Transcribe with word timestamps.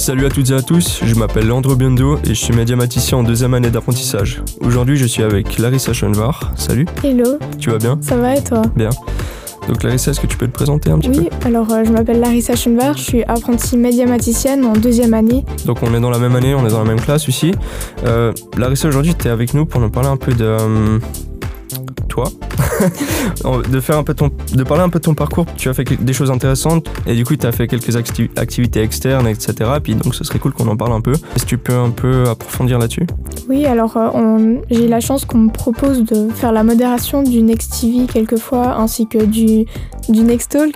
Salut 0.00 0.24
à 0.24 0.30
toutes 0.30 0.48
et 0.48 0.54
à 0.54 0.62
tous, 0.62 1.00
je 1.04 1.14
m'appelle 1.14 1.46
Leandro 1.46 1.76
Biondo 1.76 2.16
et 2.24 2.28
je 2.28 2.32
suis 2.32 2.54
médiamaticien 2.54 3.18
en 3.18 3.22
deuxième 3.22 3.52
année 3.52 3.68
d'apprentissage. 3.68 4.42
Aujourd'hui, 4.62 4.96
je 4.96 5.04
suis 5.04 5.22
avec 5.22 5.58
Larissa 5.58 5.92
Schoenvar. 5.92 6.52
Salut. 6.56 6.86
Hello. 7.04 7.38
Tu 7.58 7.68
vas 7.68 7.76
bien? 7.76 7.98
Ça 8.00 8.16
va 8.16 8.34
et 8.34 8.42
toi? 8.42 8.62
Bien. 8.74 8.88
Donc 9.68 9.82
Larissa, 9.82 10.12
est-ce 10.12 10.20
que 10.20 10.26
tu 10.26 10.38
peux 10.38 10.46
te 10.46 10.52
présenter 10.52 10.90
un 10.90 10.98
petit 10.98 11.10
oui, 11.10 11.28
alors 11.44 11.70
euh, 11.70 11.84
je 11.84 11.92
m'appelle 11.92 12.18
Larissa 12.18 12.56
Schoenvar, 12.56 12.96
je 12.96 13.02
suis 13.02 13.24
apprentie 13.24 13.76
médiamaticienne 13.76 14.64
en 14.64 14.72
deuxième 14.72 15.12
année. 15.12 15.44
Donc 15.66 15.82
on 15.82 15.94
est 15.94 16.00
dans 16.00 16.08
la 16.08 16.18
même 16.18 16.34
année, 16.34 16.54
on 16.54 16.66
est 16.66 16.70
dans 16.70 16.82
la 16.82 16.88
même 16.88 17.00
classe 17.00 17.28
ici. 17.28 17.52
Euh, 18.06 18.32
Larissa, 18.56 18.88
aujourd'hui, 18.88 19.14
tu 19.14 19.28
es 19.28 19.30
avec 19.30 19.52
nous 19.52 19.66
pour 19.66 19.82
nous 19.82 19.90
parler 19.90 20.08
un 20.08 20.16
peu 20.16 20.32
de... 20.32 20.44
Euh, 20.46 20.98
toi, 22.08 22.24
de 23.70 23.80
faire 23.80 23.98
un 23.98 24.02
de 24.02 24.64
parler 24.64 24.82
un 24.82 24.88
peu 24.88 24.98
de 24.98 25.04
ton 25.04 25.14
parcours. 25.14 25.46
Tu 25.56 25.68
as 25.68 25.74
fait 25.74 25.84
des 26.02 26.12
choses 26.12 26.30
intéressantes 26.30 26.88
et 27.06 27.14
du 27.14 27.24
coup 27.24 27.36
tu 27.36 27.46
as 27.46 27.52
fait 27.52 27.66
quelques 27.66 27.96
activités 27.96 28.82
externes, 28.82 29.26
etc. 29.26 29.70
Puis 29.82 29.94
donc 29.94 30.14
ce 30.14 30.24
serait 30.24 30.38
cool 30.38 30.52
qu'on 30.52 30.68
en 30.68 30.76
parle 30.76 30.92
un 30.92 31.00
peu. 31.00 31.12
Est-ce 31.12 31.44
que 31.44 31.50
tu 31.50 31.58
peux 31.58 31.76
un 31.76 31.90
peu 31.90 32.28
approfondir 32.28 32.78
là-dessus? 32.78 33.06
Oui, 33.48 33.66
alors 33.66 33.96
euh, 33.96 34.56
j'ai 34.70 34.88
la 34.88 35.00
chance 35.00 35.24
qu'on 35.24 35.38
me 35.38 35.50
propose 35.50 36.04
de 36.04 36.28
faire 36.30 36.52
la 36.52 36.64
modération 36.64 37.22
du 37.22 37.42
Next 37.42 37.80
TV 37.80 38.06
quelquefois, 38.06 38.76
ainsi 38.76 39.06
que 39.06 39.24
du, 39.24 39.66
du 40.08 40.22
Next 40.22 40.50
Talk. 40.52 40.74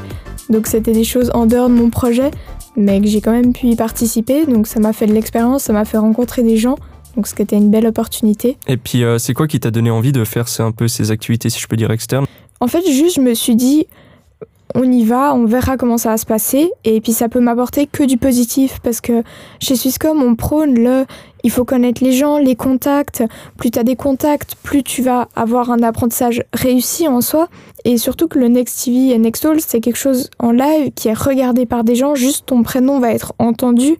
Donc 0.50 0.66
c'était 0.66 0.92
des 0.92 1.04
choses 1.04 1.30
en 1.34 1.46
dehors 1.46 1.68
de 1.68 1.74
mon 1.74 1.90
projet, 1.90 2.30
mais 2.76 3.00
que 3.00 3.06
j'ai 3.06 3.20
quand 3.20 3.32
même 3.32 3.52
pu 3.52 3.68
y 3.68 3.76
participer. 3.76 4.46
Donc 4.46 4.66
ça 4.66 4.80
m'a 4.80 4.92
fait 4.92 5.06
de 5.06 5.12
l'expérience, 5.12 5.64
ça 5.64 5.72
m'a 5.72 5.84
fait 5.84 5.98
rencontrer 5.98 6.42
des 6.42 6.56
gens. 6.56 6.76
Donc 7.16 7.26
c'était 7.26 7.56
une 7.56 7.70
belle 7.70 7.86
opportunité. 7.86 8.56
Et 8.66 8.76
puis 8.76 9.04
euh, 9.04 9.18
c'est 9.18 9.34
quoi 9.34 9.46
qui 9.46 9.60
t'a 9.60 9.70
donné 9.70 9.90
envie 9.90 10.12
de 10.12 10.24
faire 10.24 10.46
un 10.58 10.72
peu 10.72 10.88
ces 10.88 11.10
activités, 11.10 11.50
si 11.50 11.60
je 11.60 11.66
peux 11.66 11.76
dire, 11.76 11.90
externes? 11.90 12.26
En 12.60 12.66
fait, 12.66 12.82
juste 12.90 13.16
je 13.16 13.20
me 13.20 13.34
suis 13.34 13.56
dit, 13.56 13.86
on 14.74 14.90
y 14.90 15.04
va, 15.04 15.34
on 15.34 15.44
verra 15.44 15.76
comment 15.76 15.98
ça 15.98 16.10
va 16.10 16.16
se 16.16 16.26
passer. 16.26 16.70
Et 16.84 17.00
puis 17.00 17.12
ça 17.12 17.28
peut 17.28 17.40
m'apporter 17.40 17.86
que 17.86 18.02
du 18.04 18.16
positif 18.16 18.80
parce 18.82 19.00
que 19.00 19.22
chez 19.60 19.76
Swisscom, 19.76 20.22
on 20.22 20.34
prône 20.34 20.74
le 20.74 21.04
il 21.44 21.50
faut 21.50 21.66
connaître 21.66 22.02
les 22.02 22.12
gens, 22.12 22.38
les 22.38 22.56
contacts. 22.56 23.22
Plus 23.58 23.70
tu 23.70 23.78
as 23.78 23.84
des 23.84 23.96
contacts, 23.96 24.56
plus 24.62 24.82
tu 24.82 25.02
vas 25.02 25.28
avoir 25.36 25.70
un 25.70 25.82
apprentissage 25.82 26.42
réussi 26.54 27.06
en 27.06 27.20
soi. 27.20 27.48
Et 27.84 27.98
surtout 27.98 28.28
que 28.28 28.38
le 28.38 28.48
Next 28.48 28.82
TV 28.82 29.10
et 29.10 29.18
Nextall, 29.18 29.60
c'est 29.60 29.80
quelque 29.80 29.98
chose 29.98 30.30
en 30.38 30.52
live 30.52 30.90
qui 30.94 31.08
est 31.08 31.14
regardé 31.14 31.66
par 31.66 31.84
des 31.84 31.96
gens. 31.96 32.14
Juste 32.14 32.46
ton 32.46 32.62
prénom 32.62 32.98
va 32.98 33.12
être 33.12 33.34
entendu. 33.38 33.98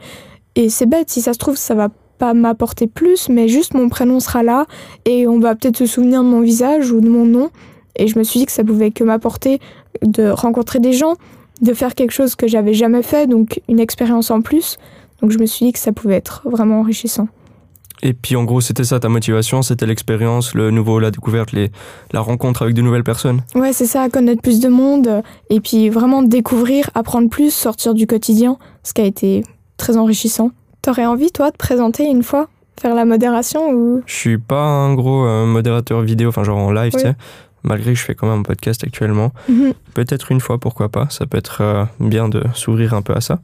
Et 0.56 0.70
c'est 0.70 0.86
bête, 0.86 1.10
si 1.10 1.20
ça 1.20 1.34
se 1.34 1.38
trouve, 1.38 1.56
ça 1.56 1.74
va 1.74 1.90
pas 2.18 2.34
m'apporter 2.34 2.86
plus, 2.86 3.28
mais 3.28 3.48
juste 3.48 3.74
mon 3.74 3.88
prénom 3.88 4.20
sera 4.20 4.42
là 4.42 4.66
et 5.04 5.26
on 5.26 5.38
va 5.38 5.54
peut-être 5.54 5.76
se 5.76 5.86
souvenir 5.86 6.22
de 6.22 6.28
mon 6.28 6.40
visage 6.40 6.90
ou 6.90 7.00
de 7.00 7.08
mon 7.08 7.24
nom. 7.24 7.50
Et 7.96 8.08
je 8.08 8.18
me 8.18 8.24
suis 8.24 8.40
dit 8.40 8.46
que 8.46 8.52
ça 8.52 8.64
pouvait 8.64 8.90
que 8.90 9.04
m'apporter 9.04 9.60
de 10.02 10.28
rencontrer 10.28 10.80
des 10.80 10.92
gens, 10.92 11.14
de 11.62 11.72
faire 11.72 11.94
quelque 11.94 12.10
chose 12.10 12.34
que 12.34 12.48
j'avais 12.48 12.74
jamais 12.74 13.02
fait, 13.02 13.26
donc 13.26 13.60
une 13.68 13.80
expérience 13.80 14.30
en 14.30 14.40
plus. 14.40 14.78
Donc 15.20 15.30
je 15.30 15.38
me 15.38 15.46
suis 15.46 15.66
dit 15.66 15.72
que 15.72 15.78
ça 15.78 15.92
pouvait 15.92 16.16
être 16.16 16.42
vraiment 16.44 16.80
enrichissant. 16.80 17.28
Et 18.02 18.12
puis 18.12 18.36
en 18.36 18.44
gros, 18.44 18.60
c'était 18.60 18.84
ça 18.84 19.00
ta 19.00 19.08
motivation, 19.08 19.62
c'était 19.62 19.86
l'expérience, 19.86 20.54
le 20.54 20.70
nouveau, 20.70 20.98
la 20.98 21.10
découverte, 21.10 21.52
les, 21.52 21.70
la 22.12 22.20
rencontre 22.20 22.62
avec 22.62 22.74
de 22.74 22.82
nouvelles 22.82 23.04
personnes. 23.04 23.42
Ouais, 23.54 23.72
c'est 23.72 23.86
ça, 23.86 24.08
connaître 24.10 24.42
plus 24.42 24.60
de 24.60 24.68
monde 24.68 25.22
et 25.48 25.60
puis 25.60 25.88
vraiment 25.88 26.22
découvrir, 26.22 26.90
apprendre 26.94 27.30
plus, 27.30 27.50
sortir 27.50 27.94
du 27.94 28.06
quotidien, 28.06 28.58
ce 28.82 28.92
qui 28.92 29.00
a 29.00 29.04
été 29.04 29.42
très 29.78 29.96
enrichissant. 29.96 30.50
T'aurais 30.84 31.06
envie, 31.06 31.32
toi, 31.32 31.50
de 31.50 31.56
présenter 31.56 32.04
une 32.04 32.22
fois 32.22 32.48
Faire 32.78 32.94
la 32.94 33.06
modération 33.06 33.70
ou? 33.70 34.02
Je 34.04 34.14
suis 34.14 34.36
pas 34.36 34.60
un 34.60 34.94
gros 34.94 35.24
euh, 35.24 35.46
modérateur 35.46 36.02
vidéo, 36.02 36.28
enfin 36.28 36.44
genre 36.44 36.58
en 36.58 36.72
live, 36.72 36.92
tu 36.92 36.98
sais. 36.98 37.14
Malgré 37.62 37.94
que 37.94 37.98
je 37.98 38.04
fais 38.04 38.14
quand 38.14 38.26
même 38.26 38.40
un 38.40 38.42
podcast 38.42 38.84
actuellement. 38.84 39.32
Mhm. 39.48 39.72
Peut-être 39.94 40.30
une 40.30 40.40
fois, 40.40 40.58
pourquoi 40.58 40.90
pas. 40.90 41.06
Ça 41.08 41.24
peut 41.24 41.38
être 41.38 41.62
euh, 41.62 41.84
bien 42.00 42.28
de 42.28 42.42
s'ouvrir 42.52 42.92
un 42.92 43.00
peu 43.00 43.14
à 43.14 43.22
ça. 43.22 43.38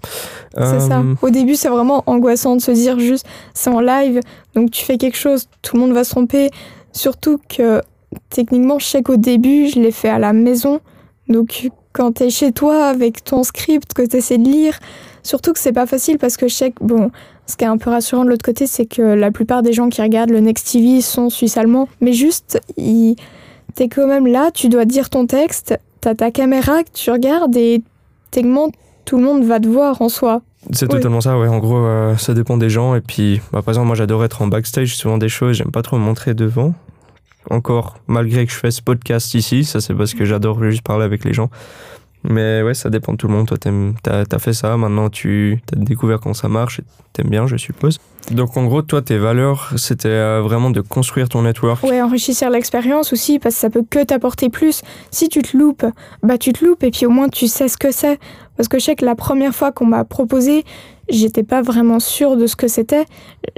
C'est 0.54 0.80
ça. 0.80 0.98
Euh, 0.98 1.14
Au 1.22 1.30
début, 1.30 1.54
c'est 1.54 1.70
vraiment 1.70 2.02
angoissant 2.06 2.56
de 2.56 2.60
se 2.60 2.72
dire 2.72 2.98
juste, 2.98 3.24
c'est 3.54 3.70
en 3.70 3.80
live, 3.80 4.20
donc 4.54 4.72
tu 4.72 4.84
fais 4.84 4.98
quelque 4.98 5.16
chose, 5.16 5.48
tout 5.62 5.76
le 5.76 5.82
monde 5.82 5.92
va 5.92 6.04
se 6.04 6.10
tromper. 6.10 6.50
Surtout 6.92 7.40
que 7.48 7.80
techniquement, 8.28 8.78
je 8.78 8.84
sais 8.84 9.02
qu'au 9.02 9.16
début, 9.16 9.68
je 9.68 9.80
l'ai 9.80 9.92
fait 9.92 10.10
à 10.10 10.18
la 10.18 10.34
maison. 10.34 10.80
Donc 11.28 11.70
quand 11.92 12.16
tu 12.16 12.24
es 12.24 12.30
chez 12.30 12.52
toi 12.52 12.86
avec 12.86 13.24
ton 13.24 13.44
script, 13.44 13.94
que 13.94 14.02
tu 14.02 14.16
essaies 14.16 14.38
de 14.38 14.44
lire, 14.44 14.78
Surtout 15.22 15.52
que 15.52 15.58
c'est 15.58 15.72
pas 15.72 15.86
facile 15.86 16.18
parce 16.18 16.36
que 16.36 16.48
je 16.48 16.54
sais 16.54 16.70
que, 16.70 16.82
bon, 16.82 17.10
ce 17.46 17.56
qui 17.56 17.64
est 17.64 17.68
un 17.68 17.78
peu 17.78 17.90
rassurant 17.90 18.24
de 18.24 18.30
l'autre 18.30 18.44
côté, 18.44 18.66
c'est 18.66 18.86
que 18.86 19.02
la 19.02 19.30
plupart 19.30 19.62
des 19.62 19.72
gens 19.72 19.88
qui 19.88 20.00
regardent 20.02 20.30
le 20.30 20.40
Next 20.40 20.70
TV 20.72 21.00
sont 21.00 21.30
suisses-allemands. 21.30 21.88
Mais 22.00 22.12
juste, 22.12 22.60
t'es 22.76 23.88
quand 23.88 24.06
même 24.06 24.26
là, 24.26 24.50
tu 24.52 24.68
dois 24.68 24.84
dire 24.84 25.10
ton 25.10 25.26
texte, 25.26 25.78
t'as 26.00 26.14
ta 26.14 26.30
caméra 26.30 26.82
que 26.82 26.90
tu 26.92 27.10
regardes 27.10 27.56
et 27.56 27.82
techniquement, 28.30 28.70
tout 29.04 29.18
le 29.18 29.24
monde 29.24 29.44
va 29.44 29.60
te 29.60 29.68
voir 29.68 30.00
en 30.02 30.08
soi. 30.08 30.42
C'est 30.72 30.88
totalement 30.88 31.20
ça, 31.20 31.38
ouais. 31.38 31.48
En 31.48 31.58
gros, 31.58 31.78
euh, 31.78 32.16
ça 32.16 32.34
dépend 32.34 32.56
des 32.56 32.68
gens. 32.68 32.94
Et 32.94 33.00
puis, 33.00 33.40
bah, 33.52 33.62
par 33.62 33.70
exemple, 33.70 33.86
moi, 33.86 33.96
j'adore 33.96 34.24
être 34.24 34.42
en 34.42 34.46
backstage, 34.46 34.94
souvent 34.94 35.18
des 35.18 35.28
choses, 35.28 35.56
j'aime 35.56 35.70
pas 35.70 35.82
trop 35.82 35.96
me 35.96 36.02
montrer 36.02 36.34
devant. 36.34 36.74
Encore, 37.48 37.96
malgré 38.06 38.44
que 38.44 38.52
je 38.52 38.58
fais 38.58 38.70
ce 38.70 38.82
podcast 38.82 39.32
ici, 39.34 39.64
ça 39.64 39.80
c'est 39.80 39.94
parce 39.94 40.12
que 40.12 40.26
j'adore 40.26 40.62
juste 40.62 40.82
parler 40.82 41.04
avec 41.04 41.24
les 41.24 41.32
gens. 41.32 41.48
Mais 42.24 42.62
ouais, 42.62 42.74
ça 42.74 42.90
dépend 42.90 43.12
de 43.12 43.16
tout 43.16 43.28
le 43.28 43.34
monde. 43.34 43.48
Toi, 43.48 43.56
t'as 43.58 44.24
as 44.30 44.38
fait 44.38 44.52
ça, 44.52 44.76
maintenant 44.76 45.08
tu 45.08 45.62
as 45.72 45.76
découvert 45.76 46.20
comment 46.20 46.34
ça 46.34 46.48
marche 46.48 46.80
et 46.80 46.84
t'aimes 47.12 47.30
bien, 47.30 47.46
je 47.46 47.56
suppose. 47.56 47.98
Donc 48.30 48.56
en 48.56 48.64
gros, 48.66 48.82
toi, 48.82 49.02
tes 49.02 49.18
valeurs, 49.18 49.72
c'était 49.76 50.08
euh, 50.08 50.40
vraiment 50.42 50.70
de 50.70 50.80
construire 50.80 51.28
ton 51.28 51.42
network. 51.42 51.82
Ouais, 51.82 52.00
enrichir 52.00 52.50
l'expérience 52.50 53.12
aussi, 53.12 53.38
parce 53.38 53.54
que 53.54 53.60
ça 53.60 53.70
peut 53.70 53.84
que 53.88 54.04
t'apporter 54.04 54.50
plus. 54.50 54.82
Si 55.10 55.28
tu 55.28 55.42
te 55.42 55.56
loupes, 55.56 55.86
bah 56.22 56.38
tu 56.38 56.52
te 56.52 56.64
loupes 56.64 56.84
et 56.84 56.90
puis 56.90 57.06
au 57.06 57.10
moins 57.10 57.28
tu 57.28 57.48
sais 57.48 57.68
ce 57.68 57.78
que 57.78 57.90
c'est. 57.90 58.20
Parce 58.56 58.68
que 58.68 58.78
je 58.78 58.84
sais 58.84 58.94
que 58.94 59.06
la 59.06 59.14
première 59.14 59.54
fois 59.54 59.72
qu'on 59.72 59.86
m'a 59.86 60.04
proposé, 60.04 60.64
j'étais 61.10 61.42
pas 61.42 61.62
vraiment 61.62 62.00
sûre 62.00 62.36
de 62.36 62.46
ce 62.46 62.56
que 62.56 62.68
c'était. 62.68 63.04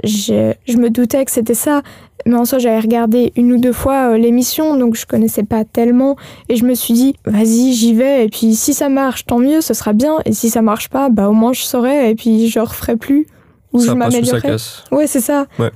Je, 0.03 0.53
je 0.67 0.77
me 0.77 0.89
doutais 0.89 1.23
que 1.25 1.31
c'était 1.31 1.53
ça, 1.53 1.81
mais 2.25 2.35
en 2.35 2.45
soi, 2.45 2.57
j'avais 2.59 2.79
regardé 2.79 3.33
une 3.35 3.51
ou 3.51 3.57
deux 3.57 3.73
fois 3.73 4.11
euh, 4.11 4.17
l'émission, 4.17 4.77
donc 4.77 4.95
je 4.95 5.05
connaissais 5.05 5.43
pas 5.43 5.65
tellement. 5.65 6.15
Et 6.49 6.55
je 6.55 6.65
me 6.65 6.73
suis 6.73 6.93
dit, 6.93 7.15
vas-y, 7.25 7.73
j'y 7.73 7.93
vais. 7.93 8.25
Et 8.25 8.29
puis 8.29 8.55
si 8.55 8.73
ça 8.73 8.89
marche, 8.89 9.25
tant 9.25 9.39
mieux, 9.39 9.61
ce 9.61 9.73
sera 9.73 9.93
bien. 9.93 10.17
Et 10.25 10.31
si 10.31 10.49
ça 10.49 10.61
marche 10.61 10.89
pas, 10.89 11.09
bah 11.09 11.29
au 11.29 11.33
moins 11.33 11.53
je 11.53 11.61
saurai. 11.61 12.09
Et 12.09 12.15
puis 12.15 12.47
je 12.49 12.59
referai 12.59 12.95
plus. 12.95 13.27
Ou 13.73 13.79
ça 13.79 13.91
je 13.91 13.95
m'améliorerai. 13.95 14.55
Ouais, 14.91 15.07
c'est 15.07 15.21
ça. 15.21 15.47
Ouais. 15.59 15.71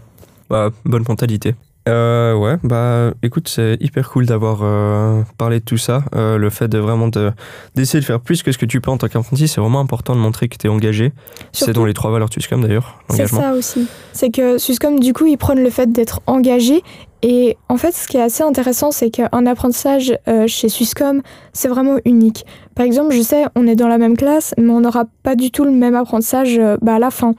Bah, 0.50 0.70
bonne 0.86 1.04
mentalité. 1.08 1.56
Euh, 1.88 2.36
ouais, 2.36 2.58
bah 2.64 3.12
écoute, 3.24 3.48
c'est 3.48 3.78
hyper 3.80 4.10
cool 4.10 4.26
d'avoir 4.26 4.60
euh, 4.62 5.22
parlé 5.38 5.60
de 5.60 5.66
tout 5.66 5.78
ça. 5.78 6.04
Euh, 6.16 6.38
le 6.38 6.50
fait 6.50 6.68
de 6.68 6.78
vraiment 6.78 7.10
d'essayer 7.76 8.00
de 8.00 8.06
faire 8.06 8.20
plus 8.20 8.44
que 8.44 8.52
ce 8.52 8.58
que 8.58 8.66
tu 8.66 8.82
peux 8.82 8.92
en 8.92 8.98
tant 8.98 9.08
qu'apprenti, 9.08 9.48
c'est 9.48 9.62
vraiment 9.62 9.80
important 9.80 10.16
de 10.16 10.20
montrer 10.20 10.50
que 10.50 10.58
tu 10.58 10.68
es 10.68 10.70
engagé. 10.70 11.14
C'est 11.52 11.74
dans 11.74 11.86
les 11.86 11.94
trois 11.94 12.12
valeurs 12.12 12.28
de 12.28 12.34
Swisscom 12.34 12.62
d'ailleurs. 12.62 13.00
C'est 13.10 13.28
ça 13.28 13.54
aussi. 13.54 13.88
C'est 14.14 14.30
que 14.30 14.58
Swisscom, 14.58 15.00
du 15.00 15.14
coup, 15.14 15.26
ils 15.26 15.38
prennent 15.38 15.64
le 15.64 15.70
fait 15.70 15.92
d'être 15.92 16.22
engagé. 16.28 16.84
Et 17.24 17.58
en 17.68 17.78
fait, 17.78 17.94
ce 17.94 18.08
qui 18.08 18.18
est 18.18 18.22
assez 18.22 18.44
intéressant, 18.44 18.92
c'est 18.92 19.10
qu'un 19.10 19.46
apprentissage 19.48 20.18
chez 20.48 20.70
Swisscom, 20.70 21.22
c'est 21.54 21.68
vraiment 21.68 21.98
unique. 22.06 22.46
Par 22.76 22.86
exemple, 22.86 23.14
je 23.14 23.22
sais, 23.22 23.46
on 23.56 23.66
est 23.66 23.76
dans 23.76 23.88
la 23.88 23.98
même 23.98 24.16
classe, 24.16 24.54
mais 24.58 24.72
on 24.72 24.82
n'aura 24.82 25.06
pas 25.24 25.36
du 25.36 25.52
tout 25.52 25.64
le 25.64 25.72
même 25.72 25.96
apprentissage 25.96 26.60
bah, 26.82 26.96
à 26.96 27.00
la 27.00 27.12
fin. 27.12 27.34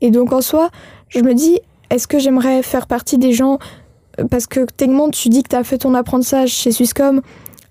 Et 0.00 0.10
donc 0.10 0.32
en 0.32 0.40
soi, 0.40 0.70
je 1.08 1.20
me 1.20 1.34
dis, 1.34 1.58
est-ce 1.90 2.06
que 2.06 2.18
j'aimerais 2.18 2.62
faire 2.62 2.86
partie 2.86 3.18
des 3.18 3.32
gens 3.32 3.58
parce 4.28 4.46
que 4.46 4.66
techniquement, 4.76 5.10
tu 5.10 5.28
dis 5.28 5.42
que 5.42 5.48
tu 5.48 5.56
as 5.56 5.64
fait 5.64 5.78
ton 5.78 5.94
apprentissage 5.94 6.50
chez 6.50 6.72
Swisscom, 6.72 7.20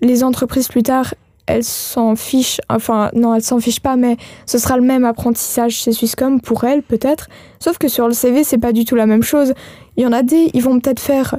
les 0.02 0.24
entreprises 0.24 0.68
plus 0.68 0.84
tard, 0.84 1.14
elles 1.46 1.64
s'en 1.64 2.16
fichent, 2.16 2.62
enfin 2.70 3.10
non, 3.14 3.34
elles 3.34 3.42
s'en 3.42 3.60
fichent 3.60 3.80
pas, 3.80 3.96
mais 3.96 4.18
ce 4.46 4.58
sera 4.58 4.78
le 4.78 4.84
même 4.84 5.04
apprentissage 5.04 5.74
chez 5.74 5.92
Swisscom 5.92 6.40
pour 6.42 6.64
elles 6.64 6.84
peut-être. 6.84 7.28
Sauf 7.60 7.78
que 7.78 7.88
sur 7.88 8.08
le 8.08 8.14
CV, 8.14 8.44
c'est 8.44 8.60
pas 8.60 8.72
du 8.72 8.86
tout 8.86 8.96
la 8.96 9.08
même 9.08 9.24
chose. 9.24 9.54
Il 9.98 10.04
y 10.04 10.08
en 10.08 10.12
a 10.12 10.22
des, 10.22 10.52
ils 10.54 10.62
vont 10.62 10.80
peut-être 10.80 11.00
faire 11.00 11.38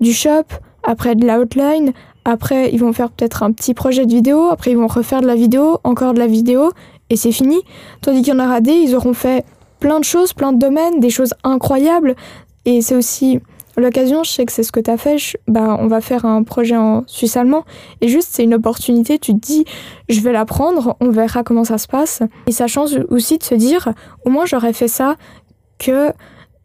du 0.00 0.12
shop, 0.12 0.44
après 0.82 1.14
de 1.14 1.26
l'outline, 1.26 1.92
après 2.24 2.72
ils 2.72 2.80
vont 2.80 2.92
faire 2.92 3.10
peut-être 3.10 3.42
un 3.42 3.52
petit 3.52 3.74
projet 3.74 4.06
de 4.06 4.12
vidéo, 4.12 4.48
après 4.50 4.70
ils 4.70 4.78
vont 4.78 4.86
refaire 4.86 5.20
de 5.20 5.26
la 5.26 5.34
vidéo, 5.34 5.78
encore 5.84 6.14
de 6.14 6.18
la 6.18 6.26
vidéo, 6.26 6.72
et 7.10 7.16
c'est 7.16 7.32
fini. 7.32 7.60
Tandis 8.00 8.22
qu'il 8.22 8.34
y 8.34 8.36
en 8.40 8.44
aura 8.44 8.60
des, 8.62 8.72
ils 8.72 8.94
auront 8.94 9.14
fait 9.14 9.44
plein 9.78 9.98
de 9.98 10.04
choses, 10.04 10.32
plein 10.32 10.52
de 10.52 10.58
domaines, 10.58 11.00
des 11.00 11.10
choses 11.10 11.34
incroyables, 11.44 12.14
et 12.64 12.80
c'est 12.80 12.96
aussi 12.96 13.40
L'occasion, 13.80 14.22
je 14.24 14.30
sais 14.30 14.44
que 14.44 14.52
c'est 14.52 14.62
ce 14.62 14.72
que 14.72 14.80
tu 14.80 14.90
as 14.90 14.98
fait, 14.98 15.16
bah, 15.48 15.74
on 15.80 15.86
va 15.86 16.02
faire 16.02 16.26
un 16.26 16.42
projet 16.42 16.76
en 16.76 17.02
suisse 17.06 17.38
allemand. 17.38 17.64
Et 18.02 18.08
juste, 18.08 18.28
c'est 18.30 18.44
une 18.44 18.52
opportunité, 18.52 19.18
tu 19.18 19.32
te 19.32 19.38
dis, 19.38 19.64
je 20.10 20.20
vais 20.20 20.32
l'apprendre, 20.32 20.98
on 21.00 21.08
verra 21.08 21.42
comment 21.42 21.64
ça 21.64 21.78
se 21.78 21.88
passe. 21.88 22.22
Et 22.46 22.52
ça 22.52 22.66
change 22.66 22.98
aussi 23.08 23.38
de 23.38 23.42
se 23.42 23.54
dire, 23.54 23.94
au 24.26 24.30
moins 24.30 24.44
j'aurais 24.44 24.74
fait 24.74 24.86
ça, 24.86 25.16
que 25.78 26.12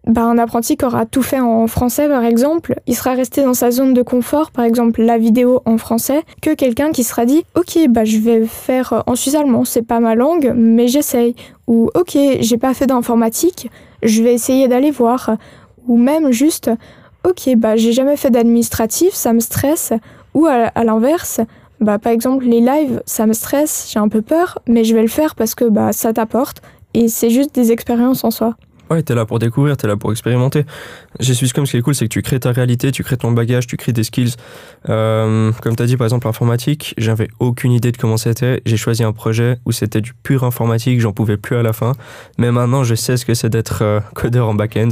bah, 0.07 0.23
un 0.23 0.37
apprenti 0.37 0.75
qui 0.75 0.83
aura 0.83 1.05
tout 1.05 1.21
fait 1.21 1.39
en 1.39 1.67
français, 1.67 2.09
par 2.09 2.25
exemple, 2.25 2.75
il 2.85 2.95
sera 2.95 3.13
resté 3.13 3.43
dans 3.43 3.53
sa 3.53 3.71
zone 3.71 3.93
de 3.93 4.01
confort, 4.01 4.51
par 4.51 4.65
exemple 4.65 5.01
la 5.01 5.17
vidéo 5.17 5.61
en 5.63 5.77
français, 5.77 6.21
que 6.41 6.53
quelqu'un 6.53 6.91
qui 6.91 7.05
sera 7.05 7.25
dit, 7.25 7.45
ok, 7.55 7.87
bah, 7.87 8.03
je 8.03 8.17
vais 8.17 8.45
faire 8.45 9.03
en 9.07 9.15
suisse 9.15 9.35
allemand, 9.35 9.63
c'est 9.63 9.83
pas 9.83 10.01
ma 10.01 10.15
langue, 10.15 10.51
mais 10.53 10.89
j'essaye. 10.89 11.33
Ou 11.67 11.89
ok, 11.95 12.17
j'ai 12.41 12.57
pas 12.57 12.73
fait 12.73 12.87
d'informatique, 12.87 13.71
je 14.03 14.21
vais 14.21 14.33
essayer 14.33 14.67
d'aller 14.67 14.91
voir 14.91 15.37
ou 15.87 15.97
même 15.97 16.31
juste 16.31 16.69
ok 17.25 17.55
bah 17.57 17.75
j'ai 17.75 17.91
jamais 17.91 18.17
fait 18.17 18.29
d'administratif 18.29 19.13
ça 19.13 19.33
me 19.33 19.39
stresse 19.39 19.93
ou 20.33 20.45
à, 20.45 20.83
l'inverse 20.83 21.41
bah 21.79 21.99
par 21.99 22.11
exemple 22.11 22.45
les 22.45 22.61
lives 22.61 23.01
ça 23.05 23.25
me 23.25 23.33
stresse 23.33 23.89
j'ai 23.91 23.99
un 23.99 24.07
peu 24.07 24.21
peur 24.21 24.59
mais 24.67 24.83
je 24.83 24.95
vais 24.95 25.01
le 25.01 25.07
faire 25.07 25.35
parce 25.35 25.55
que 25.55 25.65
bah 25.65 25.91
ça 25.91 26.13
t'apporte 26.13 26.61
et 26.95 27.09
c'est 27.09 27.29
juste 27.29 27.53
des 27.53 27.73
expériences 27.73 28.23
en 28.23 28.31
soi. 28.31 28.55
Ouais, 28.89 29.01
t'es 29.01 29.15
là 29.15 29.25
pour 29.25 29.39
découvrir, 29.39 29.77
t'es 29.77 29.87
là 29.87 29.97
pour 29.97 30.11
expérimenter. 30.11 30.63
Chez 31.19 31.33
Swisscom, 31.33 31.65
ce 31.65 31.71
qui 31.71 31.77
est 31.77 31.81
cool, 31.81 31.95
c'est 31.95 32.05
que 32.05 32.13
tu 32.13 32.21
crées 32.21 32.39
ta 32.39 32.51
réalité, 32.51 32.91
tu 32.91 33.03
crées 33.03 33.17
ton 33.17 33.31
bagage, 33.31 33.65
tu 33.65 33.77
crées 33.77 33.93
des 33.93 34.03
skills. 34.03 34.35
Euh, 34.89 35.51
comme 35.63 35.75
t'as 35.75 35.85
dit, 35.85 35.97
par 35.97 36.05
exemple, 36.05 36.27
l'informatique, 36.27 36.93
j'avais 36.97 37.27
aucune 37.39 37.71
idée 37.71 37.91
de 37.91 37.97
comment 37.97 38.17
c'était. 38.17 38.61
J'ai 38.65 38.77
choisi 38.77 39.03
un 39.03 39.11
projet 39.11 39.57
où 39.65 39.71
c'était 39.71 40.01
du 40.01 40.13
pur 40.13 40.43
informatique, 40.43 40.99
j'en 40.99 41.13
pouvais 41.13 41.37
plus 41.37 41.55
à 41.55 41.63
la 41.63 41.73
fin. 41.73 41.93
Mais 42.37 42.51
maintenant, 42.51 42.83
je 42.83 42.93
sais 42.93 43.17
ce 43.17 43.25
que 43.25 43.33
c'est 43.33 43.49
d'être 43.49 43.79
euh, 43.81 43.99
codeur 44.13 44.49
en 44.49 44.53
back-end, 44.53 44.89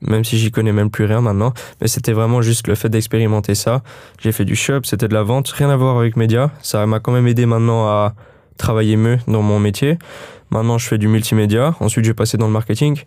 même 0.00 0.24
si 0.24 0.36
j'y 0.36 0.50
connais 0.50 0.72
même 0.72 0.90
plus 0.90 1.04
rien 1.04 1.20
maintenant. 1.20 1.52
Mais 1.80 1.86
c'était 1.86 2.12
vraiment 2.12 2.42
juste 2.42 2.66
le 2.66 2.74
fait 2.74 2.88
d'expérimenter 2.88 3.54
ça. 3.54 3.82
J'ai 4.20 4.32
fait 4.32 4.44
du 4.44 4.56
shop, 4.56 4.80
c'était 4.82 5.06
de 5.06 5.14
la 5.14 5.22
vente, 5.22 5.48
rien 5.50 5.70
à 5.70 5.76
voir 5.76 5.96
avec 5.98 6.16
média. 6.16 6.50
Ça 6.60 6.84
m'a 6.86 6.98
quand 6.98 7.12
même 7.12 7.28
aidé 7.28 7.46
maintenant 7.46 7.86
à 7.86 8.14
travailler 8.56 8.96
mieux 8.96 9.18
dans 9.28 9.42
mon 9.42 9.60
métier. 9.60 9.96
Maintenant, 10.50 10.78
je 10.78 10.88
fais 10.88 10.98
du 10.98 11.08
multimédia. 11.08 11.74
Ensuite, 11.80 12.04
j'ai 12.04 12.14
passé 12.14 12.36
dans 12.36 12.46
le 12.46 12.52
marketing. 12.52 13.02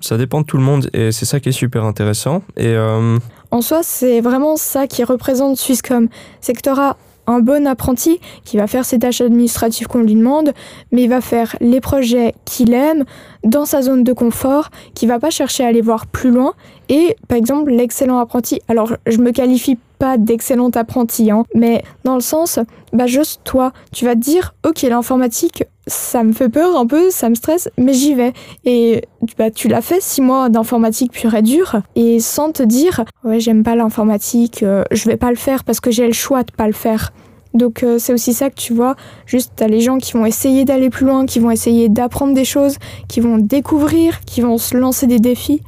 Ça 0.00 0.16
dépend 0.16 0.40
de 0.40 0.46
tout 0.46 0.56
le 0.56 0.62
monde 0.62 0.88
et 0.94 1.12
c'est 1.12 1.26
ça 1.26 1.40
qui 1.40 1.50
est 1.50 1.52
super 1.52 1.84
intéressant. 1.84 2.42
Et 2.56 2.68
euh, 2.68 3.18
En 3.50 3.60
soi, 3.60 3.80
c'est 3.82 4.20
vraiment 4.20 4.56
ça 4.56 4.86
qui 4.86 5.04
représente 5.04 5.56
Swisscom. 5.58 6.08
C'est 6.40 6.54
que 6.54 6.62
tu 6.62 6.70
auras 6.70 6.96
un 7.26 7.40
bon 7.40 7.66
apprenti 7.66 8.18
qui 8.44 8.56
va 8.56 8.66
faire 8.66 8.84
ses 8.84 8.98
tâches 8.98 9.20
administratives 9.20 9.86
qu'on 9.86 10.02
lui 10.02 10.14
demande, 10.14 10.52
mais 10.90 11.02
il 11.02 11.08
va 11.08 11.20
faire 11.20 11.54
les 11.60 11.80
projets 11.80 12.34
qu'il 12.44 12.72
aime 12.72 13.04
dans 13.44 13.66
sa 13.66 13.82
zone 13.82 14.04
de 14.04 14.12
confort, 14.12 14.70
qui 14.94 15.06
va 15.06 15.18
pas 15.18 15.30
chercher 15.30 15.64
à 15.64 15.68
aller 15.68 15.82
voir 15.82 16.06
plus 16.06 16.30
loin. 16.30 16.54
Et 16.88 17.16
par 17.28 17.38
exemple, 17.38 17.70
l'excellent 17.70 18.18
apprenti. 18.18 18.60
Alors, 18.68 18.94
je 19.06 19.18
me 19.18 19.32
qualifie 19.32 19.78
pas 20.00 20.16
d'excellent 20.16 20.70
apprenti, 20.70 21.30
hein, 21.30 21.44
mais 21.54 21.84
dans 22.04 22.14
le 22.14 22.22
sens, 22.22 22.58
bah 22.92 23.06
juste 23.06 23.42
toi, 23.44 23.72
tu 23.92 24.06
vas 24.06 24.14
te 24.14 24.20
dire, 24.20 24.54
ok, 24.66 24.82
l'informatique, 24.82 25.62
ça 25.86 26.24
me 26.24 26.32
fait 26.32 26.48
peur 26.48 26.76
un 26.76 26.86
peu, 26.86 27.10
ça 27.10 27.28
me 27.28 27.34
stresse, 27.34 27.68
mais 27.76 27.92
j'y 27.92 28.14
vais. 28.14 28.32
Et 28.64 29.02
bah, 29.38 29.50
tu 29.50 29.68
l'as 29.68 29.82
fait 29.82 30.00
six 30.00 30.22
mois 30.22 30.48
d'informatique 30.48 31.12
pure 31.12 31.34
et 31.34 31.42
dure, 31.42 31.82
et 31.96 32.18
sans 32.18 32.50
te 32.50 32.62
dire, 32.62 33.04
ouais, 33.24 33.40
j'aime 33.40 33.62
pas 33.62 33.76
l'informatique, 33.76 34.62
euh, 34.62 34.82
je 34.90 35.04
vais 35.08 35.18
pas 35.18 35.30
le 35.30 35.36
faire 35.36 35.64
parce 35.64 35.80
que 35.80 35.90
j'ai 35.90 36.06
le 36.06 36.14
choix 36.14 36.42
de 36.42 36.50
pas 36.50 36.66
le 36.66 36.72
faire. 36.72 37.12
Donc 37.52 37.82
euh, 37.82 37.98
c'est 37.98 38.14
aussi 38.14 38.32
ça 38.32 38.48
que 38.48 38.54
tu 38.54 38.72
vois, 38.72 38.96
juste 39.26 39.52
t'as 39.56 39.66
les 39.66 39.80
gens 39.80 39.98
qui 39.98 40.12
vont 40.12 40.24
essayer 40.24 40.64
d'aller 40.64 40.88
plus 40.88 41.04
loin, 41.04 41.26
qui 41.26 41.40
vont 41.40 41.50
essayer 41.50 41.90
d'apprendre 41.90 42.32
des 42.32 42.44
choses, 42.46 42.76
qui 43.06 43.20
vont 43.20 43.36
découvrir, 43.36 44.20
qui 44.20 44.40
vont 44.40 44.56
se 44.56 44.76
lancer 44.76 45.06
des 45.06 45.18
défis, 45.18 45.60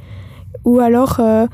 ou 0.65 0.79
alors, 0.79 1.19
euh, 1.19 1.45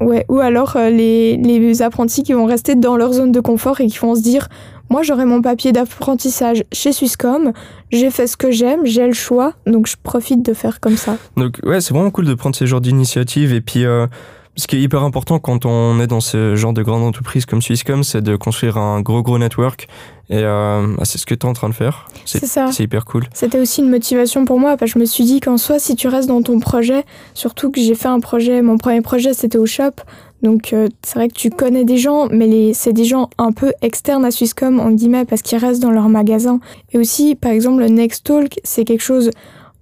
ouais, 0.00 0.24
ou 0.28 0.38
alors 0.40 0.76
euh, 0.76 0.90
les, 0.90 1.36
les 1.36 1.82
apprentis 1.82 2.22
qui 2.22 2.32
vont 2.32 2.46
rester 2.46 2.74
dans 2.74 2.96
leur 2.96 3.12
zone 3.12 3.32
de 3.32 3.40
confort 3.40 3.80
et 3.80 3.86
qui 3.86 3.98
vont 3.98 4.14
se 4.14 4.22
dire, 4.22 4.48
moi 4.90 5.02
j'aurai 5.02 5.24
mon 5.24 5.42
papier 5.42 5.72
d'apprentissage 5.72 6.64
chez 6.72 6.92
Swisscom, 6.92 7.52
j'ai 7.90 8.10
fait 8.10 8.26
ce 8.26 8.36
que 8.36 8.50
j'aime, 8.50 8.84
j'ai 8.84 9.06
le 9.06 9.12
choix, 9.12 9.54
donc 9.66 9.86
je 9.86 9.96
profite 10.02 10.44
de 10.44 10.54
faire 10.54 10.80
comme 10.80 10.96
ça. 10.96 11.16
donc, 11.36 11.60
ouais, 11.64 11.80
c'est 11.80 11.94
vraiment 11.94 12.10
cool 12.10 12.26
de 12.26 12.34
prendre 12.34 12.56
ces 12.56 12.66
genres 12.66 12.80
d'initiatives. 12.80 13.52
Et 13.52 13.60
puis, 13.60 13.84
euh, 13.84 14.06
ce 14.56 14.66
qui 14.66 14.76
est 14.76 14.80
hyper 14.80 15.02
important 15.02 15.38
quand 15.38 15.66
on 15.66 16.00
est 16.00 16.06
dans 16.06 16.20
ce 16.20 16.54
genre 16.54 16.72
de 16.72 16.82
grande 16.82 17.02
entreprise 17.02 17.44
comme 17.46 17.60
Swisscom, 17.60 18.04
c'est 18.04 18.22
de 18.22 18.36
construire 18.36 18.78
un 18.78 19.00
gros, 19.00 19.22
gros 19.22 19.38
network. 19.38 19.88
Et 20.30 20.38
euh, 20.42 20.86
bah, 20.96 21.04
c'est 21.04 21.18
ce 21.18 21.26
que 21.26 21.34
tu 21.34 21.46
es 21.46 21.48
en 21.48 21.52
train 21.52 21.68
de 21.68 21.74
faire. 21.74 22.08
C'est 22.24 22.46
ça. 22.46 22.70
C'est 22.72 22.84
hyper 22.84 23.04
cool. 23.04 23.24
C'était 23.34 23.58
aussi 23.58 23.82
une 23.82 23.90
motivation 23.90 24.44
pour 24.44 24.58
moi 24.58 24.76
parce 24.76 24.92
que 24.92 24.98
je 24.98 25.00
me 25.00 25.04
suis 25.04 25.24
dit 25.24 25.40
qu'en 25.40 25.58
soi, 25.58 25.78
si 25.78 25.96
tu 25.96 26.08
restes 26.08 26.28
dans 26.28 26.42
ton 26.42 26.60
projet, 26.60 27.04
surtout 27.34 27.70
que 27.70 27.80
j'ai 27.80 27.94
fait 27.94 28.08
un 28.08 28.20
projet, 28.20 28.62
mon 28.62 28.78
premier 28.78 29.02
projet 29.02 29.34
c'était 29.34 29.58
au 29.58 29.66
shop, 29.66 29.92
donc 30.42 30.72
euh, 30.72 30.88
c'est 31.02 31.16
vrai 31.16 31.28
que 31.28 31.34
tu 31.34 31.50
connais 31.50 31.84
des 31.84 31.98
gens, 31.98 32.28
mais 32.30 32.72
c'est 32.74 32.92
des 32.92 33.04
gens 33.04 33.28
un 33.38 33.52
peu 33.52 33.72
externes 33.82 34.24
à 34.24 34.30
Swisscom, 34.30 34.80
en 34.80 34.90
guillemets, 34.90 35.24
parce 35.24 35.42
qu'ils 35.42 35.58
restent 35.58 35.82
dans 35.82 35.90
leur 35.90 36.08
magasin. 36.08 36.60
Et 36.92 36.98
aussi, 36.98 37.34
par 37.34 37.52
exemple, 37.52 37.80
le 37.80 37.88
Next 37.88 38.24
Talk, 38.24 38.60
c'est 38.62 38.84
quelque 38.84 39.02
chose, 39.02 39.30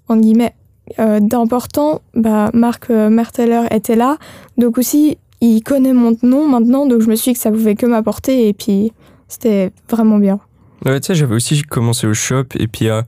en 0.09 0.17
guillemets, 0.17 0.55
euh, 0.99 1.21
d'important. 1.21 2.01
Bah, 2.15 2.51
Marc 2.55 2.91
Merteller 2.91 3.63
était 3.71 3.97
là, 3.97 4.19
donc 4.57 4.79
aussi, 4.79 5.19
il 5.41 5.63
connaît 5.63 5.93
mon 5.93 6.17
nom 6.23 6.47
maintenant, 6.47 6.87
donc 6.87 7.01
je 7.03 7.09
me 7.09 7.17
suis 7.17 7.33
dit 7.33 7.35
que 7.35 7.43
ça 7.43 7.51
pouvait 7.51 7.75
que 7.75 7.87
m'apporter, 7.87 8.47
et 8.47 8.53
puis 8.53 8.93
c'était 9.33 9.73
vraiment 9.89 10.19
bien. 10.19 10.39
Ouais, 10.85 11.01
tu 11.01 11.07
sais, 11.07 11.15
j'avais 11.15 11.35
aussi 11.35 11.63
commencé 11.63 12.07
au 12.07 12.15
shop 12.15 12.45
et 12.59 12.67
puis 12.69 12.89
euh, 12.89 13.03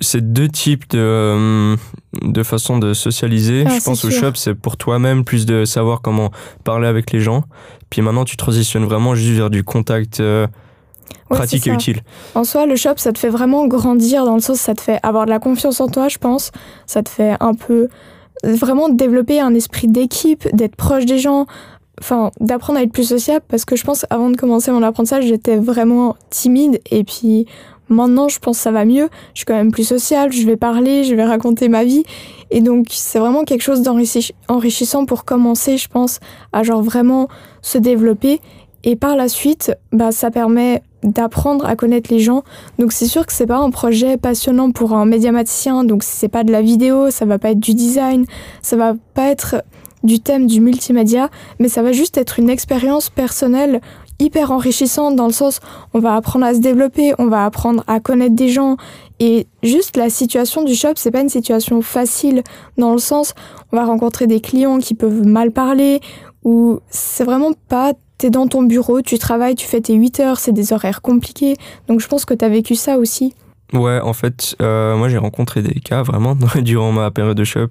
c'est 0.00 0.32
deux 0.32 0.48
types 0.48 0.90
de, 0.90 0.98
euh, 0.98 1.76
de 2.22 2.42
façons 2.42 2.78
de 2.78 2.92
socialiser. 2.94 3.64
Ah, 3.66 3.78
je 3.78 3.84
pense 3.84 4.04
au 4.04 4.10
sûr. 4.10 4.20
shop, 4.20 4.32
c'est 4.34 4.54
pour 4.54 4.76
toi-même, 4.76 5.24
plus 5.24 5.46
de 5.46 5.64
savoir 5.64 6.02
comment 6.02 6.30
parler 6.64 6.88
avec 6.88 7.12
les 7.12 7.20
gens. 7.20 7.44
Puis 7.90 8.02
maintenant, 8.02 8.24
tu 8.24 8.36
transitionnes 8.36 8.84
vraiment 8.84 9.14
juste 9.14 9.36
vers 9.36 9.50
du 9.50 9.64
contact 9.64 10.20
euh, 10.20 10.46
Ouais, 11.30 11.36
pratique 11.36 11.66
et 11.66 11.70
utile. 11.70 12.02
En 12.34 12.44
soi, 12.44 12.66
le 12.66 12.76
shop, 12.76 12.94
ça 12.96 13.12
te 13.12 13.18
fait 13.18 13.28
vraiment 13.28 13.66
grandir 13.66 14.24
dans 14.24 14.34
le 14.34 14.40
sens, 14.40 14.60
ça 14.60 14.74
te 14.74 14.80
fait 14.80 14.98
avoir 15.02 15.26
de 15.26 15.30
la 15.30 15.38
confiance 15.38 15.80
en 15.80 15.88
toi, 15.88 16.08
je 16.08 16.18
pense. 16.18 16.50
Ça 16.86 17.02
te 17.02 17.08
fait 17.08 17.36
un 17.40 17.54
peu 17.54 17.88
vraiment 18.44 18.88
développer 18.88 19.40
un 19.40 19.54
esprit 19.54 19.88
d'équipe, 19.88 20.48
d'être 20.54 20.76
proche 20.76 21.06
des 21.06 21.18
gens, 21.18 21.46
enfin, 22.00 22.30
d'apprendre 22.40 22.78
à 22.78 22.82
être 22.82 22.92
plus 22.92 23.08
sociable 23.08 23.44
parce 23.48 23.64
que 23.64 23.76
je 23.76 23.84
pense, 23.84 24.06
avant 24.10 24.30
de 24.30 24.36
commencer 24.36 24.70
mon 24.70 24.82
apprentissage, 24.82 25.24
j'étais 25.24 25.56
vraiment 25.56 26.16
timide 26.30 26.80
et 26.90 27.04
puis 27.04 27.46
maintenant, 27.88 28.28
je 28.28 28.38
pense 28.38 28.58
que 28.58 28.62
ça 28.62 28.70
va 28.70 28.84
mieux. 28.84 29.08
Je 29.34 29.40
suis 29.40 29.46
quand 29.46 29.54
même 29.54 29.72
plus 29.72 29.86
sociale, 29.86 30.32
je 30.32 30.46
vais 30.46 30.56
parler, 30.56 31.04
je 31.04 31.14
vais 31.14 31.24
raconter 31.24 31.68
ma 31.68 31.84
vie. 31.84 32.04
Et 32.50 32.60
donc, 32.60 32.86
c'est 32.90 33.18
vraiment 33.18 33.44
quelque 33.44 33.62
chose 33.62 33.82
d'enrichi- 33.82 34.32
enrichissant 34.48 35.06
pour 35.06 35.24
commencer, 35.24 35.76
je 35.76 35.88
pense, 35.88 36.20
à 36.52 36.62
genre 36.62 36.82
vraiment 36.82 37.28
se 37.62 37.78
développer. 37.78 38.40
Et 38.82 38.96
par 38.96 39.16
la 39.16 39.28
suite, 39.28 39.72
bah, 39.92 40.10
ça 40.10 40.30
permet 40.30 40.82
d'apprendre 41.02 41.66
à 41.66 41.76
connaître 41.76 42.12
les 42.12 42.20
gens. 42.20 42.42
Donc 42.78 42.92
c'est 42.92 43.06
sûr 43.06 43.26
que 43.26 43.32
c'est 43.32 43.46
pas 43.46 43.58
un 43.58 43.70
projet 43.70 44.16
passionnant 44.16 44.70
pour 44.70 44.92
un 44.92 45.06
médiaticien, 45.06 45.84
donc 45.84 46.02
c'est 46.02 46.28
pas 46.28 46.44
de 46.44 46.52
la 46.52 46.62
vidéo, 46.62 47.10
ça 47.10 47.24
va 47.24 47.38
pas 47.38 47.50
être 47.50 47.60
du 47.60 47.74
design, 47.74 48.26
ça 48.62 48.76
va 48.76 48.94
pas 49.14 49.28
être 49.28 49.62
du 50.02 50.20
thème 50.20 50.46
du 50.46 50.60
multimédia, 50.60 51.28
mais 51.58 51.68
ça 51.68 51.82
va 51.82 51.92
juste 51.92 52.16
être 52.18 52.38
une 52.38 52.50
expérience 52.50 53.10
personnelle 53.10 53.80
hyper 54.18 54.50
enrichissante 54.50 55.16
dans 55.16 55.26
le 55.26 55.32
sens 55.32 55.60
on 55.94 55.98
va 55.98 56.14
apprendre 56.14 56.44
à 56.44 56.54
se 56.54 56.60
développer, 56.60 57.14
on 57.18 57.28
va 57.28 57.44
apprendre 57.44 57.82
à 57.86 58.00
connaître 58.00 58.34
des 58.34 58.50
gens 58.50 58.76
et 59.18 59.46
juste 59.62 59.96
la 59.96 60.10
situation 60.10 60.62
du 60.62 60.74
shop, 60.74 60.92
c'est 60.96 61.10
pas 61.10 61.22
une 61.22 61.30
situation 61.30 61.80
facile 61.80 62.42
dans 62.76 62.92
le 62.92 62.98
sens 62.98 63.34
on 63.72 63.76
va 63.76 63.84
rencontrer 63.84 64.26
des 64.26 64.40
clients 64.40 64.78
qui 64.78 64.94
peuvent 64.94 65.26
mal 65.26 65.50
parler 65.52 66.00
ou 66.44 66.80
c'est 66.90 67.24
vraiment 67.24 67.52
pas 67.68 67.94
t'es 68.20 68.28
dans 68.28 68.46
ton 68.46 68.62
bureau, 68.62 69.00
tu 69.00 69.18
travailles, 69.18 69.54
tu 69.54 69.66
fais 69.66 69.80
tes 69.80 69.94
8 69.94 70.20
heures, 70.20 70.38
c'est 70.38 70.52
des 70.52 70.74
horaires 70.74 71.00
compliqués. 71.00 71.56
Donc 71.88 72.00
je 72.00 72.06
pense 72.06 72.26
que 72.26 72.34
t'as 72.34 72.50
vécu 72.50 72.74
ça 72.74 72.98
aussi. 72.98 73.34
Ouais, 73.72 73.98
en 74.00 74.12
fait, 74.12 74.56
euh, 74.60 74.94
moi 74.96 75.08
j'ai 75.08 75.16
rencontré 75.16 75.62
des 75.62 75.80
cas 75.80 76.02
vraiment 76.02 76.36
durant 76.56 76.92
ma 76.92 77.10
période 77.10 77.36
de 77.36 77.44
shop. 77.44 77.68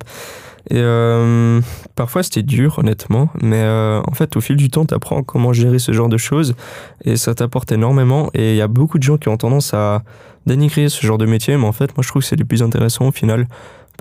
Et 0.69 0.77
euh, 0.77 1.61
parfois 1.95 2.23
c'était 2.23 2.43
dur, 2.43 2.79
honnêtement, 2.79 3.29
mais 3.41 3.61
euh, 3.61 4.01
en 4.05 4.13
fait, 4.13 4.35
au 4.35 4.41
fil 4.41 4.55
du 4.55 4.69
temps, 4.69 4.85
tu 4.85 4.93
apprends 4.93 5.23
comment 5.23 5.53
gérer 5.53 5.79
ce 5.79 5.91
genre 5.91 6.09
de 6.09 6.17
choses 6.17 6.55
et 7.03 7.15
ça 7.15 7.33
t'apporte 7.35 7.71
énormément. 7.71 8.29
Et 8.33 8.51
il 8.51 8.57
y 8.57 8.61
a 8.61 8.67
beaucoup 8.67 8.97
de 8.97 9.03
gens 9.03 9.17
qui 9.17 9.29
ont 9.29 9.37
tendance 9.37 9.73
à 9.73 10.03
dénigrer 10.45 10.89
ce 10.89 11.05
genre 11.05 11.17
de 11.17 11.25
métier, 11.25 11.57
mais 11.57 11.65
en 11.65 11.71
fait, 11.71 11.95
moi 11.95 12.03
je 12.03 12.09
trouve 12.09 12.21
que 12.21 12.27
c'est 12.27 12.35
les 12.35 12.45
plus 12.45 12.63
intéressants 12.63 13.07
au 13.07 13.11
final. 13.11 13.47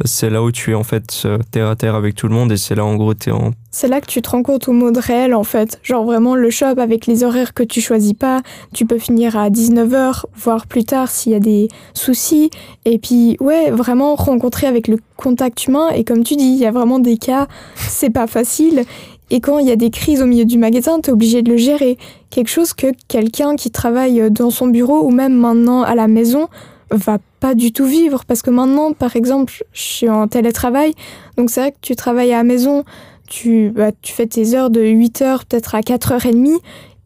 C'est 0.05 0.31
là 0.31 0.43
où 0.43 0.53
tu 0.53 0.73
es 0.73 0.75
en 0.75 0.85
fait 0.85 1.27
terre 1.51 1.69
à 1.69 1.77
terre 1.77 1.95
avec 1.95 2.15
tout 2.15 2.29
le 2.29 2.35
monde 2.35 2.53
et 2.53 2.57
c'est 2.57 2.75
là 2.75 2.85
en 2.85 2.97
gros 2.97 3.15
t'es 3.15 3.31
en 3.31 3.53
C'est 3.71 3.89
là 3.89 4.01
que 4.01 4.07
tu 4.07 4.23
te 4.23 4.31
rends 4.31 4.43
compte 4.43 4.69
au 4.69 4.73
mode 4.73 4.99
réel 4.99 5.35
en 5.35 5.45
fait. 5.45 5.79
Genre 5.83 6.05
vraiment 6.05 6.35
le 6.35 6.51
shop 6.51 6.79
avec 6.79 7.07
les 7.07 7.25
horaires 7.25 7.55
que 7.55 7.63
tu 7.63 7.81
choisis 7.81 8.15
pas, 8.15 8.43
tu 8.75 8.87
peux 8.87 8.99
finir 8.99 9.37
à 9.37 9.51
19h, 9.51 10.25
voire 10.37 10.67
plus 10.67 10.85
tard 10.85 11.11
s'il 11.11 11.33
y 11.33 11.35
a 11.35 11.41
des 11.41 11.69
soucis. 11.95 12.51
Et 12.85 12.99
puis 12.99 13.37
ouais, 13.41 13.71
vraiment 13.71 14.15
rencontrer 14.15 14.67
avec 14.67 14.89
le 14.89 14.99
contact 15.17 15.67
humain. 15.67 15.89
Et 15.91 16.05
comme 16.05 16.25
tu 16.25 16.37
dis, 16.37 16.45
il 16.45 16.59
y 16.59 16.67
a 16.67 16.71
vraiment 16.71 16.99
des 16.99 17.17
cas, 17.17 17.49
c'est 17.77 18.11
pas 18.11 18.27
facile. 18.27 18.85
Et 19.31 19.41
quand 19.41 19.59
il 19.59 19.67
y 19.67 19.73
a 19.73 19.77
des 19.77 19.91
crises 19.91 20.23
au 20.23 20.27
milieu 20.27 20.47
du 20.47 20.57
magasin, 20.57 21.01
t'es 21.01 21.13
obligé 21.13 21.43
de 21.43 21.51
le 21.51 21.59
gérer. 21.59 21.99
Quelque 22.31 22.49
chose 22.49 22.73
que 22.73 22.87
quelqu'un 23.09 23.57
qui 23.57 23.71
travaille 23.71 24.31
dans 24.31 24.51
son 24.51 24.69
bureau 24.69 25.03
ou 25.05 25.11
même 25.11 25.35
maintenant 25.35 25.83
à 25.83 25.95
la 25.95 26.09
maison 26.09 26.49
va 26.91 27.19
pas 27.41 27.55
du 27.55 27.73
tout 27.73 27.85
vivre. 27.85 28.25
Parce 28.25 28.43
que 28.43 28.51
maintenant, 28.51 28.93
par 28.93 29.17
exemple, 29.17 29.53
je 29.73 29.83
suis 29.83 30.09
en 30.09 30.29
télétravail, 30.29 30.93
donc 31.37 31.51
c'est 31.51 31.61
vrai 31.61 31.73
que 31.73 31.79
tu 31.81 31.97
travailles 31.97 32.33
à 32.33 32.39
la 32.39 32.45
maison, 32.45 32.85
tu, 33.29 33.71
bah, 33.71 33.91
tu 34.03 34.13
fais 34.13 34.27
tes 34.27 34.55
heures 34.55 34.71
de 34.71 34.81
8 34.81 35.23
heures 35.23 35.45
peut-être 35.45 35.75
à 35.75 35.81
4h30 35.81 36.59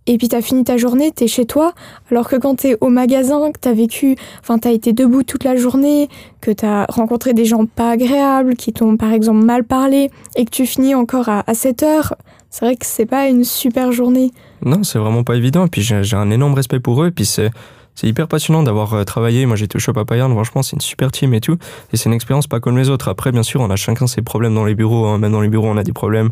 et 0.06 0.18
puis 0.18 0.28
t'as 0.28 0.42
fini 0.42 0.64
ta 0.64 0.76
journée, 0.76 1.12
t'es 1.12 1.28
chez 1.28 1.46
toi. 1.46 1.74
Alors 2.10 2.28
que 2.28 2.36
quand 2.36 2.56
t'es 2.56 2.76
au 2.80 2.88
magasin, 2.88 3.52
que 3.52 3.60
t'as 3.60 3.72
vécu, 3.72 4.16
enfin 4.40 4.58
t'as 4.58 4.72
été 4.72 4.92
debout 4.92 5.22
toute 5.22 5.44
la 5.44 5.54
journée, 5.56 6.08
que 6.40 6.50
t'as 6.50 6.86
rencontré 6.88 7.34
des 7.34 7.44
gens 7.44 7.66
pas 7.66 7.90
agréables, 7.90 8.56
qui 8.56 8.72
t'ont 8.72 8.96
par 8.96 9.12
exemple 9.12 9.44
mal 9.44 9.62
parlé, 9.62 10.10
et 10.34 10.44
que 10.44 10.50
tu 10.50 10.66
finis 10.66 10.94
encore 10.94 11.28
à, 11.28 11.44
à 11.46 11.54
7 11.54 11.82
heures, 11.84 12.14
c'est 12.50 12.64
vrai 12.64 12.76
que 12.76 12.84
c'est 12.84 13.06
pas 13.06 13.28
une 13.28 13.44
super 13.44 13.92
journée. 13.92 14.30
Non, 14.64 14.82
c'est 14.82 14.98
vraiment 14.98 15.24
pas 15.24 15.36
évident. 15.36 15.66
Et 15.66 15.68
puis 15.68 15.82
j'ai 15.82 16.16
un 16.16 16.30
énorme 16.30 16.54
respect 16.54 16.80
pour 16.80 17.02
eux. 17.02 17.08
Et 17.08 17.10
puis 17.10 17.24
c'est 17.24 17.50
c'est 17.94 18.06
hyper 18.06 18.26
passionnant 18.28 18.62
d'avoir 18.62 18.94
euh, 18.94 19.04
travaillé. 19.04 19.44
Moi 19.46 19.56
j'étais 19.56 19.76
au 19.76 19.78
shop 19.80 19.92
à 19.96 20.04
Payerne, 20.04 20.32
franchement 20.32 20.62
c'est 20.62 20.75
une 20.76 20.80
super 20.80 21.12
team 21.12 21.34
et 21.34 21.40
tout. 21.40 21.56
Et 21.92 21.96
c'est 21.96 22.08
une 22.08 22.14
expérience 22.14 22.46
pas 22.46 22.61
comme 22.61 22.78
les 22.78 22.88
autres. 22.90 23.08
Après, 23.08 23.32
bien 23.32 23.42
sûr, 23.42 23.61
on 23.61 23.70
a 23.70 23.76
chacun 23.76 24.06
ses 24.06 24.22
problèmes 24.22 24.54
dans 24.54 24.64
les 24.64 24.75
bureaux. 24.75 25.06
hein. 25.06 25.18
Même 25.18 25.32
dans 25.32 25.40
les 25.40 25.49
bureaux, 25.49 25.68
on 25.68 25.76
a 25.76 25.82
des 25.84 25.92
problèmes. 25.92 26.30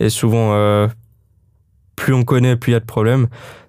Et 0.00 0.10
souvent, 0.10 0.52
euh, 0.54 0.88
plus 1.96 2.12
on 2.14 2.24
connaît, 2.24 2.56
plus 2.56 2.70
il 2.70 2.74
y 2.74 2.76
a 2.76 2.80
de 2.80 2.84
problèmes. 2.84 3.28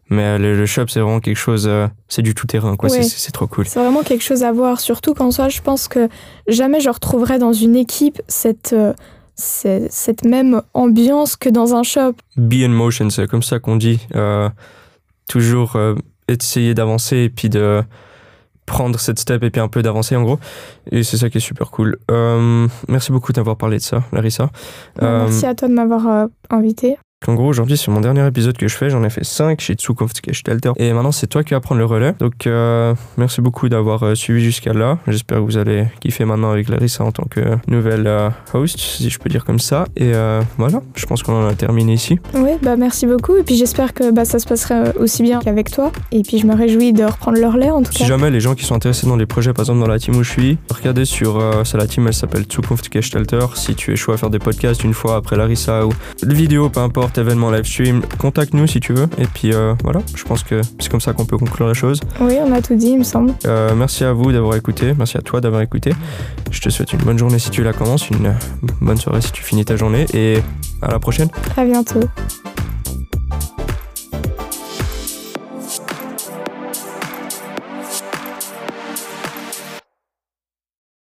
Mais 0.10 0.38
le, 0.40 0.56
le 0.58 0.66
shop, 0.66 0.88
c'est 0.88 1.02
vraiment 1.02 1.20
quelque 1.20 1.36
chose, 1.38 1.66
euh, 1.68 1.86
c'est 2.08 2.22
du 2.22 2.34
tout-terrain, 2.34 2.78
quoi. 2.78 2.90
Ouais. 2.90 3.04
C'est- 3.04 3.32
trop 3.32 3.46
cool. 3.46 3.66
C'est 3.68 3.80
vraiment 3.80 4.04
quelque 4.04 4.24
chose 4.24 4.44
à 4.44 4.54
voir, 4.54 4.80
surtout 4.80 5.14
qu'en 5.14 5.32
soi, 5.32 5.50
je 5.50 5.62
pense 5.62 5.90
que 5.90 6.08
jamais 6.48 6.80
je 6.80 6.90
retrouverai 6.90 7.40
dans 7.40 7.52
une 7.52 7.76
équipe 7.76 8.22
cette, 8.30 8.72
euh, 8.74 8.94
cette, 9.36 10.24
même 10.24 10.62
ambiance 10.74 11.36
que 11.36 11.50
dans 11.50 11.76
un 11.76 11.84
shop. 11.84 12.14
Be 12.38 12.64
in 12.64 12.70
motion, 12.70 13.10
c'est 13.10 13.28
comme 13.28 13.44
ça 13.44 13.60
qu'on 13.60 13.76
dit. 13.76 14.00
Toujours 15.30 15.78
essayer 16.28 16.74
d'avancer 16.74 17.18
et 17.18 17.30
puis 17.30 17.50
de 17.50 17.84
prendre 18.68 19.00
cette 19.00 19.18
step 19.18 19.44
et 19.44 19.50
puis 19.50 19.62
un 19.62 19.70
peu 19.70 19.82
d'avancer 19.82 20.16
en 20.16 20.24
gros. 20.24 20.40
Et 20.92 21.02
c'est 21.04 21.18
ça 21.18 21.30
qui 21.30 21.38
est 21.38 21.42
super 21.42 21.72
cool. 21.72 21.98
Euh, 22.12 22.68
merci 22.88 23.12
beaucoup 23.12 23.34
d'avoir 23.34 23.58
parlé 23.58 23.78
de 23.78 23.82
ça, 23.82 24.04
Larissa. 24.12 24.52
Euh, 25.02 25.24
Merci 25.24 25.46
à 25.48 25.56
toi 25.56 25.68
de 25.68 25.74
m'avoir 25.74 26.08
euh, 26.08 26.28
invité. 26.52 26.98
En 27.26 27.34
gros, 27.34 27.48
aujourd'hui, 27.48 27.78
c'est 27.78 27.90
mon 27.90 28.00
dernier 28.00 28.26
épisode 28.28 28.56
que 28.58 28.68
je 28.68 28.76
fais. 28.78 28.92
J'en 28.92 29.04
ai 29.04 29.10
fait 29.10 29.24
5 29.24 29.60
chez 29.60 29.76
Zukunft 29.78 30.22
Gestalter. 30.26 30.72
Et 30.78 30.94
maintenant, 30.94 31.12
c'est 31.12 31.26
toi 31.26 31.44
qui 31.44 31.56
vas 31.56 31.60
prendre 31.60 31.80
le 31.80 31.86
relais. 31.86 32.14
Donc, 32.20 32.46
euh, 32.46 32.94
merci 33.18 33.42
beaucoup 33.42 33.70
d'avoir 33.70 34.04
euh, 34.04 34.14
suivi 34.16 34.44
jusqu'à 34.44 34.72
là. 34.72 35.00
J'espère 35.08 35.40
que 35.40 35.44
vous 35.44 35.58
allez 35.58 35.86
kiffer 36.00 36.26
maintenant 36.26 36.52
avec 36.52 36.70
Larissa 36.70 37.04
en 37.04 37.12
tant 37.12 37.26
que 37.28 37.42
nouvelle 37.68 38.06
euh, 38.06 38.30
host, 38.54 38.78
si 38.80 39.10
je 39.10 39.18
peux 39.18 39.30
dire 39.30 39.46
comme 39.46 39.58
ça. 39.60 39.86
Et 39.98 40.12
voilà, 40.58 40.82
je 40.96 41.06
pense 41.08 41.24
qu'on 41.24 41.44
en 41.44 41.48
a 41.48 41.56
terminé 41.56 41.94
ici. 41.94 42.20
Oui, 42.36 42.52
bah 42.62 42.76
merci 42.78 43.08
beaucoup. 43.08 43.36
Et 43.36 43.44
puis 43.44 43.56
j'espère 43.58 43.94
que 43.96 44.12
bah, 44.12 44.24
ça 44.24 44.38
se 44.38 44.46
passera 44.46 44.84
aussi 45.00 45.24
bien 45.24 45.40
qu'avec 45.40 45.72
toi. 45.72 45.92
Et 46.12 46.22
puis 46.22 46.38
je 46.38 46.46
me 46.46 46.56
réjouis 46.56 46.94
de 46.94 47.04
reprendre 47.04 47.40
le 47.40 47.48
relais 47.48 47.72
en 47.72 47.82
tout 47.82 47.92
Si 47.92 48.00
cas. 48.00 48.06
jamais 48.06 48.30
les 48.30 48.40
gens 48.40 48.54
qui 48.54 48.64
sont 48.64 48.76
intéressés 48.76 49.08
dans 49.08 49.16
les 49.16 49.26
projets, 49.26 49.54
par 49.54 49.64
exemple 49.64 49.80
dans 49.80 49.88
la 49.88 49.98
team 50.00 50.16
où 50.16 50.24
je 50.24 50.30
suis, 50.32 50.58
regardez 50.74 51.06
sur 51.06 51.42
ça, 51.66 51.78
la 51.80 51.88
team, 51.88 52.06
elle 52.08 52.14
s'appelle 52.14 52.46
Zukunft 52.52 52.92
Gestalter. 52.94 53.46
Si 53.56 53.74
tu 53.76 53.92
es 53.92 53.96
chaud 53.96 54.12
à 54.14 54.18
faire 54.18 54.30
des 54.30 54.40
podcasts 54.40 54.84
une 54.84 54.94
fois 54.94 55.16
après 55.16 55.36
Larissa 55.36 55.86
ou 55.88 55.92
des 56.24 56.36
vidéos, 56.36 56.70
peu 56.70 56.80
importe, 56.82 57.07
événements, 57.16 57.52
live 57.52 57.66
stream, 57.66 58.02
contacte-nous 58.18 58.68
si 58.68 58.80
tu 58.80 58.94
veux. 58.94 59.08
Et 59.18 59.26
puis 59.26 59.54
euh, 59.54 59.74
voilà, 59.84 60.02
je 60.16 60.24
pense 60.24 60.44
que 60.44 60.62
c'est 60.80 60.90
comme 60.90 61.02
ça 61.02 61.14
qu'on 61.14 61.26
peut 61.26 61.38
conclure 61.38 61.68
la 61.68 61.74
chose. 61.74 62.00
Oui, 62.20 62.36
on 62.44 62.52
a 62.52 62.62
tout 62.62 62.76
dit, 62.76 62.90
il 62.90 63.00
me 63.00 63.04
semble. 63.04 63.34
Euh, 63.46 63.74
merci 63.76 64.04
à 64.04 64.14
vous 64.14 64.32
d'avoir 64.32 64.56
écouté, 64.56 64.94
merci 64.98 65.18
à 65.18 65.22
toi 65.22 65.42
d'avoir 65.42 65.62
écouté. 65.62 65.94
Je 66.52 66.60
te 66.60 66.70
souhaite 66.70 66.94
une 66.94 67.02
bonne 67.02 67.18
journée 67.18 67.40
si 67.40 67.50
tu 67.50 67.64
la 67.64 67.74
commences, 67.74 68.10
une 68.10 68.34
bonne 68.82 68.98
soirée 68.98 69.22
si 69.22 69.32
tu 69.32 69.44
finis 69.44 69.66
ta 69.66 69.76
journée 69.76 70.06
et 70.14 70.38
à 70.82 70.92
la 70.92 71.00
prochaine. 71.00 71.30
À 71.56 71.64
bientôt. 71.66 72.02